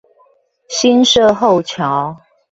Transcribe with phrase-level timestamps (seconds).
[0.67, 2.17] 新社後橋